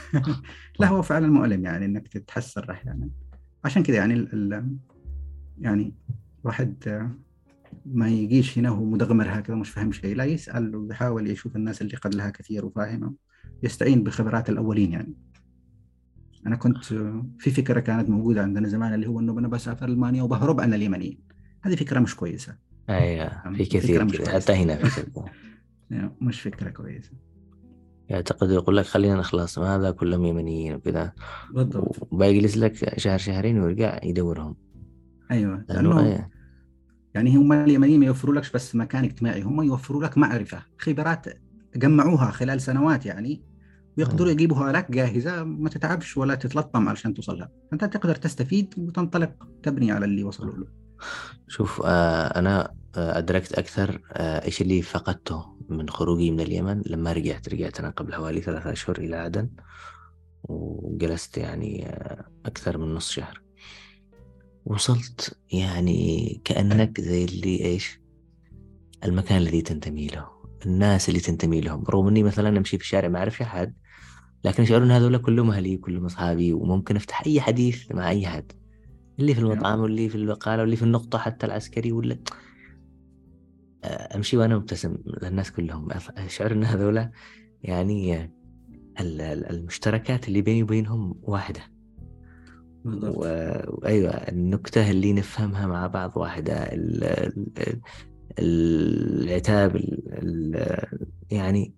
[0.80, 3.10] لا هو فعلا مؤلم يعني إنك تتحسر أحيانا.
[3.64, 4.76] عشان كذا يعني ال
[5.58, 5.94] يعني
[6.44, 7.08] واحد
[7.86, 11.96] ما يجيش هنا وهو مدغمر هكذا مش فاهم شيء لا يسأل ويحاول يشوف الناس اللي
[11.96, 13.14] قد لها كثير وفاهمة
[13.62, 15.14] يستعين بخبرات الأولين يعني.
[16.46, 16.84] أنا كنت
[17.38, 21.20] في فكرة كانت موجودة عندنا زمان اللي هو إنه أنا بسافر ألمانيا وبهرب عن اليمنيين.
[21.62, 22.56] هذه فكرة مش كويسة.
[22.90, 25.06] أيوه في كثير كده حتى هنا في
[26.20, 27.10] مش فكرة كويسة.
[28.08, 31.12] يعتقد يقول لك خلينا نخلص ما هذا كلهم يمنيين وكذا
[31.50, 32.08] بالضبط.
[32.12, 34.56] وبيجلس لك شهر شهرين ويرجع يدورهم.
[35.30, 36.30] أيوه لأنه أيه.
[37.14, 41.26] يعني هم اليمنيين ما يوفروا لكش بس مكان اجتماعي هم يوفروا لك معرفة خبرات
[41.76, 43.42] جمعوها خلال سنوات يعني.
[43.98, 49.92] ويقدروا يجيبوها لك جاهزة ما تتعبش ولا تتلطم علشان توصلها فأنت تقدر تستفيد وتنطلق تبني
[49.92, 50.81] على اللي وصلوا له.
[51.48, 57.12] شوف آه أنا آه أدركت أكثر آه إيش اللي فقدته من خروجي من اليمن لما
[57.12, 57.48] رجعت.
[57.48, 59.50] رجعت أنا قبل حوالي ثلاثة أشهر إلى عدن
[60.42, 63.42] وجلست يعني آه أكثر من نص شهر.
[64.64, 68.00] وصلت يعني كأنك زي اللي إيش؟
[69.04, 70.28] المكان الذي تنتمي له
[70.66, 71.84] الناس اللي تنتمي لهم.
[71.90, 73.74] رغم إني مثلا أمشي في الشارع ما أعرف احد
[74.44, 78.52] لكن اشعر إن هذول كلهم أهلي كلهم أصحابي وممكن أفتح أي حديث مع أي حد.
[79.20, 82.18] اللي في المطعم واللي في البقالة واللي في النقطة حتى العسكري ولا
[83.84, 85.88] أمشي وأنا مبتسم للناس كلهم.
[86.16, 87.08] اشعر إن هذول
[87.62, 88.30] يعني
[89.50, 91.60] المشتركات اللي بيني وبينهم واحدة.
[92.84, 96.54] وايوه النكتة اللي نفهمها مع بعض واحدة.
[96.54, 97.04] ال...
[97.04, 97.80] ال...
[98.38, 100.66] العتاب ال...
[101.30, 101.74] يعني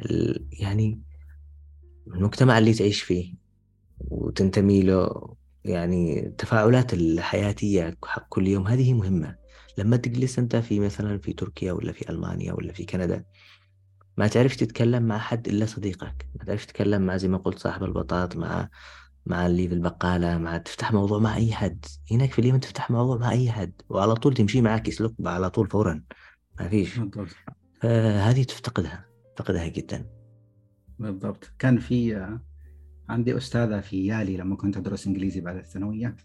[0.00, 0.46] ال...
[0.52, 1.00] يعني
[2.06, 3.34] المجتمع اللي تعيش فيه
[4.00, 9.36] وتنتمي له يعني التفاعلات الحياتية حق كل يوم هذه مهمة.
[9.78, 13.24] لما تجلس أنت في مثلا في تركيا ولا في ألمانيا ولا في كندا
[14.16, 16.28] ما تعرف تتكلم مع حد إلا صديقك.
[16.34, 18.68] ما تعرف تتكلم مع زي ما قلت صاحب البطاط مع
[19.26, 21.84] مع اللي في البقالة مع تفتح موضوع مع أي حد.
[22.12, 25.70] هناك في اليمن تفتح موضوع مع أي حد وعلى طول تمشي معك يسلك على طول
[25.70, 26.02] فورا.
[26.60, 27.00] ما فيش.
[27.80, 30.06] فهذه تفتقدها تفتقدها جدا.
[30.98, 31.52] بالضبط.
[31.58, 32.28] كان في
[33.08, 36.16] عندي أستاذة في يالي لما كنت أدرس إنجليزي بعد الثانوية.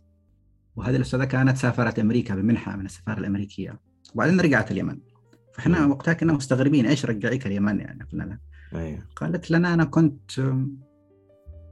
[0.76, 3.80] وهذه الأستاذة كانت سافرت أمريكا بمنحة من السفارة الأمريكية.
[4.16, 5.00] وبعدين رجعت اليمن.
[5.54, 8.40] فإحنا وقتها كنا مستغربين إيش رجعيك اليمن يعني؟ قلنا لها
[8.74, 9.08] أيوه.
[9.16, 10.32] قالت لنا أنا كنت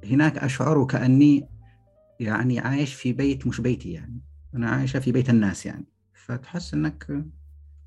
[0.06, 1.50] هناك أشعر كأني
[2.20, 4.22] يعني عايش في بيت مش بيتي يعني.
[4.56, 5.86] أنا عايشة في بيت الناس يعني.
[6.14, 7.24] فتحس أنك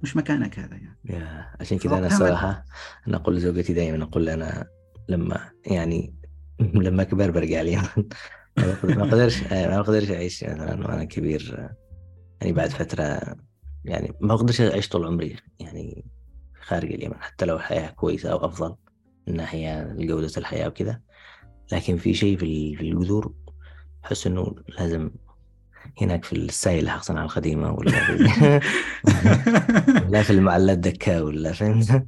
[0.02, 0.98] مش مكانك هذا يعني.
[1.04, 2.64] يا عشان كذا أنا الصراحة
[3.08, 4.66] أنا أقول لزوجتي دائما أقول أنا
[5.08, 6.19] لما يعني
[6.86, 8.08] لما كبر برجع اليمن
[8.84, 11.70] ما أقدرش ما أقدرش أعيش مثلا وأنا كبير
[12.40, 13.36] يعني بعد فترة
[13.84, 16.04] يعني ما أقدرش أعيش طول عمري يعني
[16.60, 18.76] خارج اليمن حتى لو حياة كويسة أو أفضل
[19.28, 21.00] من ناحية جودة الحياة وكذا
[21.72, 23.34] لكن في شيء في الجذور
[24.04, 25.10] أحس إنه لازم
[26.00, 28.12] هناك في السايل حق صنعاء القديمة ولا في
[30.06, 32.06] ولا في المعلات دكا ولا فهمت؟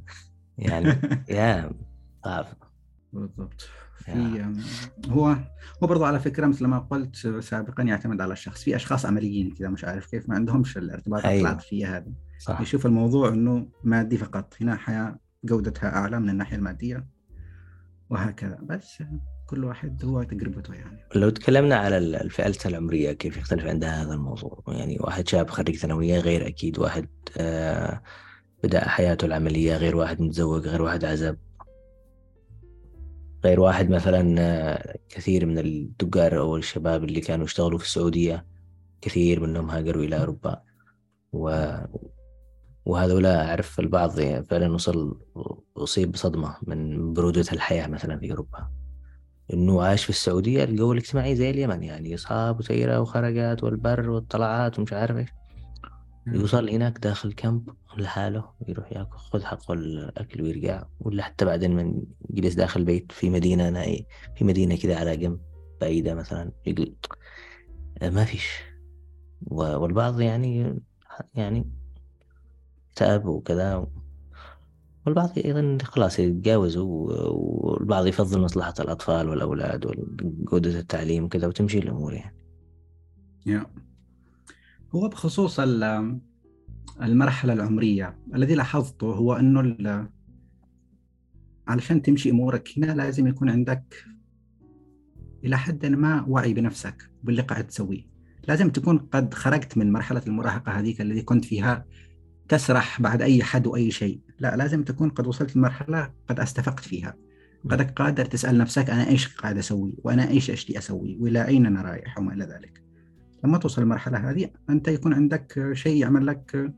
[0.57, 1.71] يعني يا
[2.25, 2.45] صعب.
[3.13, 3.69] بالضبط.
[3.97, 4.45] في
[5.09, 5.27] هو
[5.83, 8.63] هو برضه على فكرة مثل ما قلت سابقا يعتمد على الشخص.
[8.63, 11.41] في أشخاص عمليين كذا مش عارف كيف ما عندهمش الارتباطات أيوه.
[11.41, 12.13] العاطفيه هذه.
[12.39, 12.61] صح.
[12.61, 14.53] يشوف الموضوع إنه مادي فقط.
[14.61, 17.07] هنا حياة جودتها أعلى من الناحية المادية
[18.09, 18.59] وهكذا.
[18.61, 19.03] بس
[19.45, 20.99] كل واحد هو تجربته يعني.
[21.15, 26.19] لو تكلمنا على الفئة العمرية كيف يختلف عندها هذا الموضوع؟ يعني واحد شاب خريج ثانوية
[26.19, 28.01] غير أكيد واحد آه
[28.63, 31.37] بدأ حياته العملية غير واحد متزوج غير واحد عزب.
[33.45, 38.45] غير واحد مثلا آه، كثير من التجار أو الشباب اللي كانوا يشتغلوا في السعودية
[39.01, 40.61] كثير منهم هاجروا إلى أوروبا.
[41.33, 41.71] و
[42.85, 45.19] وهذولا أعرف البعض فعلا وصل
[45.77, 48.69] أصيب بصدمة من برودة الحياة مثلا في أوروبا.
[49.53, 54.93] إنه عاش في السعودية الجو الاجتماعي زي اليمن يعني اصحاب وسيره وخرجات والبر والطلعات ومش
[54.93, 55.29] عارف إيش.
[56.27, 62.53] يوصل هناك داخل كامب لحاله يروح ياخذ حقه الأكل ويرجع ولا حتى بعدين من يجلس
[62.53, 64.05] داخل بيت في مدينة نائي
[64.35, 65.39] في مدينة كذا على جنب
[65.81, 66.95] بعيدة مثلا يقول
[68.01, 68.59] ما فيش
[69.47, 70.81] والبعض يعني
[71.35, 71.71] يعني
[72.95, 73.87] تعب وكذا
[75.05, 82.35] والبعض أيضا خلاص يتجاوزوا والبعض يفضل مصلحة الأطفال والأولاد وجودة التعليم وكذا وتمشي الأمور يعني.
[83.49, 83.92] yeah.
[84.95, 85.59] هو بخصوص
[87.01, 88.17] المرحلة العمرية.
[88.35, 90.09] الذي لاحظته هو أنه
[91.67, 94.05] علشان تمشي أمورك هنا لازم يكون عندك
[95.43, 98.01] إلى حد ما وعي بنفسك باللي قاعد تسويه.
[98.47, 101.85] لازم تكون قد خرجت من مرحلة المراهقة هذيك الذي كنت فيها
[102.49, 104.19] تسرح بعد أي حد وأي شيء.
[104.39, 107.15] لا لازم تكون قد وصلت لمرحلة قد أستفقت فيها.
[107.69, 111.81] قد قادر تسأل نفسك أنا إيش قاعد أسوي وأنا إيش أشتي أسوي وإلى أين أنا
[111.81, 112.82] رايح وما إلى ذلك.
[113.45, 116.73] لما توصل للمرحلة هذه أنت يكون عندك شيء يعمل لك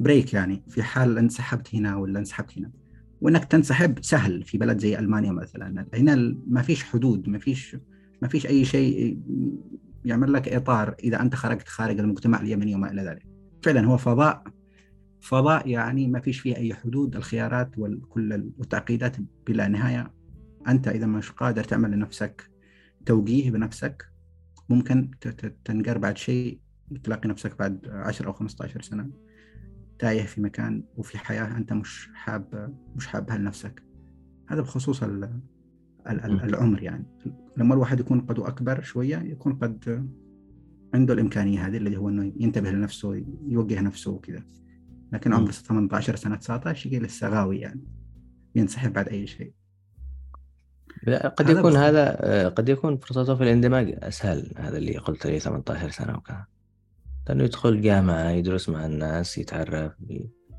[0.00, 2.70] بريك يعني في حال انسحبت هنا ولا انسحبت هنا.
[3.20, 5.86] وإنك تنسحب سهل في بلد زي ألمانيا مثلا.
[5.94, 7.76] هنا ما فيش حدود ما فيش
[8.22, 9.20] ما فيش أي شيء
[10.04, 13.26] يعمل لك إطار إذا أنت خرجت خارج المجتمع اليمني وما إلى ذلك.
[13.62, 14.44] فعلا هو فضاء.
[15.20, 17.16] فضاء يعني ما فيش فيه أي حدود.
[17.16, 19.16] الخيارات وكل التعقيدات
[19.46, 20.12] بلا نهاية.
[20.68, 22.50] أنت إذا مش قادر تعمل لنفسك
[23.06, 24.15] توجيه بنفسك
[24.68, 25.10] ممكن
[25.64, 26.60] تنقر بعد شيء
[27.04, 29.10] تلاقي نفسك بعد 10 أو 15 سنة
[29.98, 33.82] تايه في مكان وفي حياة أنت مش حاب مش حابها لنفسك
[34.48, 35.02] هذا بخصوص
[36.06, 37.06] العمر يعني.
[37.56, 40.08] لما الواحد يكون قد أكبر شوية يكون قد
[40.94, 44.42] عنده الإمكانية هذه اللي هو أنه ينتبه لنفسه يوجه نفسه وكذا.
[45.12, 47.84] لكن عمره 18 سنة 19 لسه غاوي يعني.
[48.54, 49.52] ينسحب بعد أي شيء.
[51.02, 51.78] لا قد يكون بخ...
[51.78, 56.44] هذا قد يكون فرصته في الاندماج أسهل هذا اللي قلت لي 18 سنة وكذا.
[57.28, 59.92] لأنه يدخل جامعة يدرس مع الناس يتعرف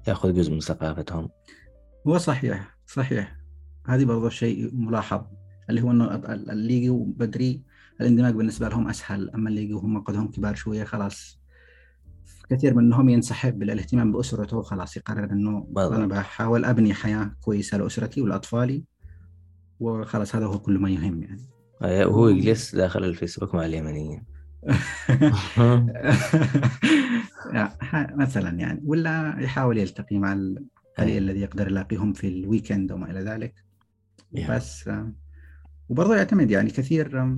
[0.07, 1.29] يأخذ جزء من ثقافتهم.
[2.07, 3.37] هو صحيح صحيح.
[3.87, 5.21] هذه برضه شيء ملاحظ
[5.69, 7.63] اللي هو إنه اللي يجوا بدري
[8.01, 9.29] الاندماج بالنسبة لهم أسهل.
[9.29, 11.39] أما اللي يجوا هم قدهم كبار شوية خلاص.
[12.49, 15.67] كثير منهم ينسحب بالاهتمام بأسرته خلاص يقرر إنه.
[15.77, 18.83] أنا بحاول أبني حياة كويسة لأسرتي ولأطفالي.
[19.79, 21.41] وخلاص هذا هو كل ما يهم يعني.
[21.81, 24.23] وهو يجلس داخل الفيسبوك مع اليمنيين.
[28.15, 33.53] مثلا يعني ولا يحاول يلتقي مع القليل الذي يقدر يلاقيهم في الويكند وما إلى ذلك.
[34.49, 34.89] بس
[35.89, 37.35] وبرضه يعتمد يعني كثير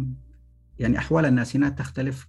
[0.79, 2.27] يعني أحوال الناس هنا تختلف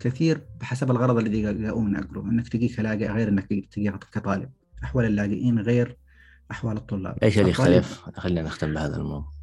[0.00, 4.50] كثير بحسب الغرض الذي جاءوا من اجله إنك تجيك لاجئ غير إنك تجي كطالب.
[4.84, 5.96] أحوال اللاجئين غير
[6.50, 7.18] أحوال الطلاب.
[7.22, 9.33] إيش اللي يختلف؟ خلينا نختم بهذا الموضوع.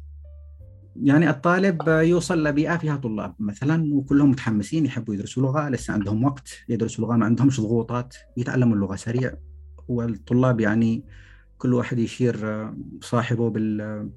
[0.96, 6.48] يعني الطالب يوصل لبيئة فيها طلاب مثلا وكلهم متحمسين يحبوا يدرسوا لغة لسه عندهم وقت
[6.68, 9.34] يدرسوا لغة ما عندهمش ضغوطات يتعلموا اللغة سريع.
[9.88, 11.04] والطلاب يعني
[11.58, 12.66] كل واحد يشير
[13.00, 14.10] صاحبه بال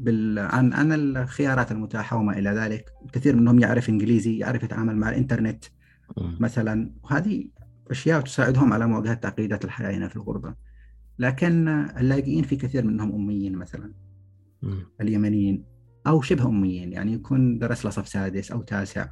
[0.00, 2.92] بال عن عن الخيارات المتاحة وما إلى ذلك.
[3.12, 5.64] كثير منهم يعرف إنجليزي يعرف يتعامل مع الإنترنت
[6.16, 6.90] مثلا.
[7.02, 7.48] وهذه
[7.90, 10.54] أشياء تساعدهم على مواجهة تعقيدات الحياة هنا في الغربة.
[11.18, 13.92] لكن اللاجئين في كثير منهم أميين مثلا.
[15.00, 15.75] اليمنيين.
[16.06, 19.08] أو شبه أميين يعني يكون درس له صف سادس أو تاسع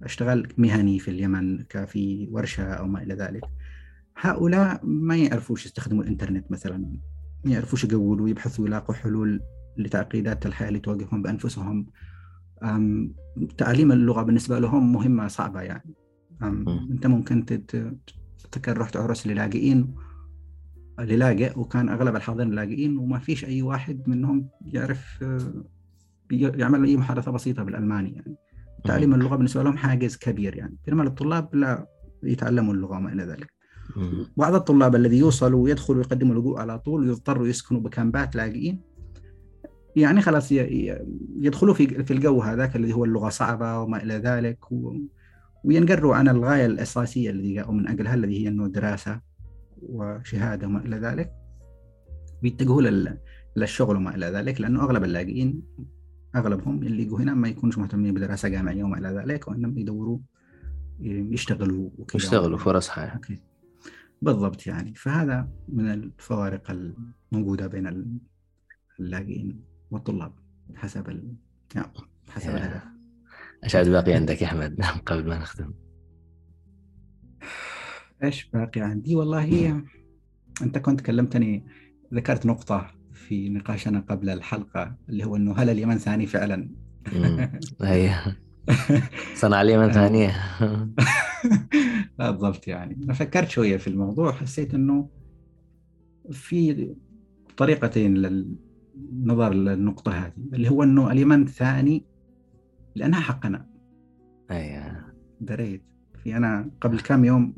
[0.00, 3.44] وأشتغل مهني في اليمن كفي ورشة أو ما إلى ذلك.
[4.16, 6.78] هؤلاء ما يعرفوش يستخدموا الإنترنت مثلا
[7.44, 9.40] ما يعرفوش يقولوا ويبحثوا ويلاقوا حلول
[9.76, 11.86] لتعقيدات الحياة اللي تواجههم بأنفسهم.
[13.58, 15.94] تعليم اللغة بالنسبة لهم مهمة صعبة يعني.
[16.90, 19.94] أنت ممكن تتذكر رحت عرس للاجئين
[21.00, 25.24] للاجئ وكان أغلب الحاضرين لاجئين وما فيش أي واحد منهم يعرف
[26.30, 28.36] يعمل أي محادثة بسيطة بالألماني يعني.
[28.84, 30.76] تعليم اللغة بالنسبة لهم حاجز كبير يعني.
[30.86, 31.86] بينما الطلاب لا
[32.22, 33.52] يتعلموا اللغة وما إلى ذلك.
[34.36, 38.80] بعض الطلاب الذي يوصلوا ويدخلوا ويقدموا لجوء على طول ويضطروا يسكنوا بكامبات لاجئين
[39.96, 44.72] يعني خلاص يدخلوا في في الجو هذاك الذي هو اللغة صعبة وما إلى ذلك.
[44.72, 44.94] و...
[45.64, 46.14] وينقروا.
[46.14, 49.20] عن الغاية الأساسية الذي جاءوا من أجلها الذي هي إنه دراسة
[49.82, 51.32] وشهادة وما إلى ذلك.
[52.42, 53.18] بيتجهوا لل...
[53.56, 55.62] للشغل وما إلى ذلك لأنه أغلب اللاجئين
[56.36, 60.18] أغلبهم اللي يجوا هنا ما يكونش مهتمين بدراسة جامعية وما إلى ذلك وإنما يدوروا
[61.00, 63.20] يشتغلوا وكذا يشتغلوا فرص حياة.
[64.22, 64.94] بالضبط يعني.
[64.94, 66.70] فهذا من الفوارق
[67.32, 68.14] الموجودة بين
[69.00, 70.32] اللاجئين والطلاب
[70.74, 71.34] حسب ال...
[71.74, 71.90] نعم
[72.28, 72.82] حسب الهدف.
[73.64, 75.72] إيش باقي عندك يا أحمد قبل ما نختم.
[78.22, 79.82] إيش باقي عندي؟ والله
[80.62, 81.66] أنت كنت كلمتني
[82.14, 82.99] ذكرت نقطة
[83.30, 86.70] في نقاشنا قبل الحلقة اللي هو أنه هل اليمن ثاني فعلا؟
[87.82, 88.14] هي.
[89.34, 90.36] صنع اليمن ثانية.
[92.18, 92.98] بالضبط يعني.
[93.04, 95.08] أنا فكرت شوية في الموضوع حسيت أنه
[96.30, 96.94] في
[97.56, 102.04] طريقتين للنظر للنقطة هذه اللي هو أنه اليمن ثاني
[102.94, 103.66] لأنها حقنا.
[104.50, 105.14] أيوة.
[105.40, 105.82] دريت.
[106.24, 107.54] في أنا قبل كم يوم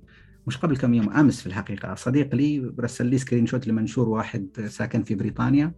[0.47, 1.95] مش قبل كم يوم أمس في الحقيقة.
[1.95, 5.75] صديق لي رسل لي screenshot لمنشور واحد ساكن في بريطانيا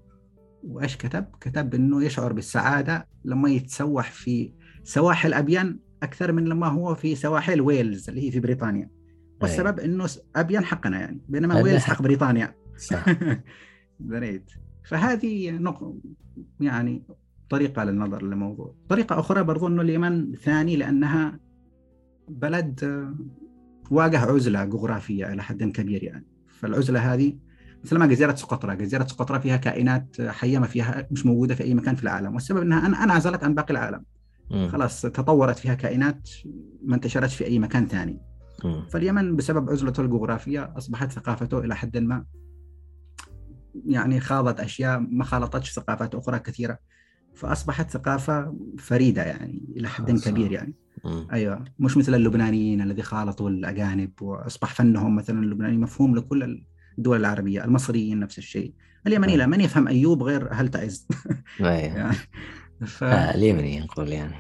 [0.63, 6.95] وإيش كتب؟ كتب إنه يشعر بالسعادة لما يتسوح في سواحل ابين أكثر من لما هو
[6.95, 8.91] في سواحل ويلز اللي هي في بريطانيا.
[9.43, 12.55] والسبب إنه ابين حقنا يعني بينما ويلز حق بريطانيا.
[12.77, 13.05] صح.
[14.85, 15.95] فهذه نق...
[16.61, 17.03] يعني
[17.51, 18.75] طريقة للنظر للموضوع.
[18.89, 21.41] طريقة أخرى برضو إنه اليمن ثاني لأنها
[22.29, 22.85] بلد
[23.91, 27.39] واجه عزلة جغرافية إلى حد كبير يعني فالعزلة هذه
[27.85, 31.75] مثل ما جزيره سقطرى، جزيره سقطرى فيها كائنات حية ما فيها مش موجودة في أي
[31.75, 34.05] مكان في العالم، والسبب إنها انعزلت عن باقي العالم.
[34.51, 34.69] م.
[34.69, 36.31] خلاص تطورت فيها كائنات
[36.85, 38.21] ما انتشرتش في أي مكان ثاني.
[38.91, 42.25] فاليمن بسبب عزلته الجغرافية أصبحت ثقافته إلى حد ما
[43.87, 46.79] يعني خاضت أشياء ما خالطتش ثقافات أخرى كثيرة.
[47.35, 50.75] فأصبحت ثقافة فريدة يعني إلى حد كبير يعني.
[51.33, 51.65] أيوه.
[51.79, 56.65] مش مثل اللبنانيين الذي خالطوا الأجانب وأصبح فنهم مثلا اللبناني مفهوم لكل
[56.99, 58.73] الدول العربية، المصريين نفس الشيء،
[59.07, 61.07] اليمني لا من يفهم أيوب غير هل تعز؟
[61.61, 62.17] يعني.
[62.87, 63.05] ف...
[63.05, 64.35] آه اليمني نقول يعني.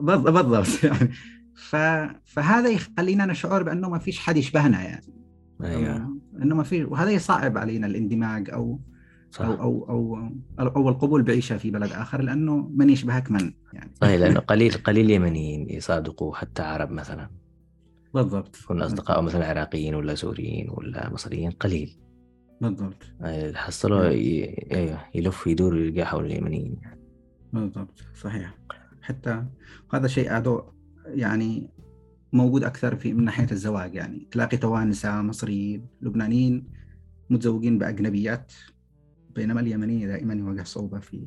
[0.00, 1.10] بالضبط يعني.
[1.54, 1.76] ف...
[2.24, 5.14] فهذا يخلينا نشعر بأنه ما فيش حد يشبهنا يعني.
[5.64, 6.20] أيوه.
[6.42, 8.80] إنه ما في وهذا يصعب علينا الاندماج أو
[9.30, 9.44] صح.
[9.44, 10.16] أو, أو
[10.60, 13.90] أو أو القبول بعيشة في بلد آخر لأنه من يشبهك من يعني.
[14.00, 17.30] صحيح لأنه قليل قليل يمنيين يصادقوا حتى عرب مثلا.
[18.14, 18.56] بالضبط.
[18.68, 21.96] كنا أصدقاء مثلا عراقيين ولا سوريين ولا مصريين قليل.
[22.60, 23.12] بالضبط.
[23.54, 26.76] حصلوا أيوه يلف يدور ويلقى حول اليمنيين.
[27.52, 28.58] بالضبط صحيح.
[29.02, 29.44] حتى
[29.94, 30.62] هذا شيء أدو
[31.06, 31.68] يعني
[32.32, 34.28] موجود أكثر في من ناحية الزواج يعني.
[34.30, 36.64] تلاقي توانسة مصريين لبنانيين
[37.30, 38.52] متزوجين بأجنبيات
[39.36, 41.26] بينما اليمنيه دائما يواجه صعوبة في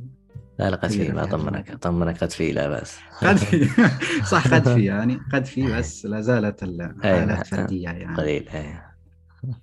[0.60, 2.98] لا لا قد في ما طمنك طمنك قد في لا بأس.
[3.22, 3.66] قد في
[4.32, 8.18] صح قد في يعني قد في بس لا زالت الحالات فردية يعني.
[8.18, 8.74] قليل أي.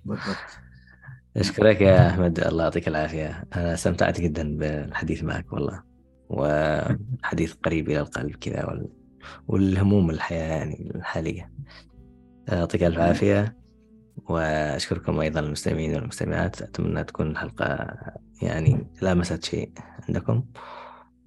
[0.05, 0.35] بالضبط.
[1.37, 3.43] أشكرك يا أحمد الله يعطيك العافية.
[3.55, 5.83] أنا استمتعت جدا بالحديث معك والله.
[6.29, 8.83] وحديث قريب إلى القلب كذا
[9.47, 11.51] والهموم الحياة يعني الحالية.
[12.47, 13.60] يعطيك ألف عافية.
[14.31, 16.61] وأشكركم أيضا المستمعين والمستمعات.
[16.61, 17.95] أتمنى تكون الحلقة
[18.41, 19.71] يعني لامست شيء
[20.09, 20.43] عندكم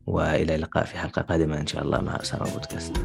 [0.07, 2.97] وإلى اللقاء في حلقة قادمة إن شاء الله مع أسامة بودكاست.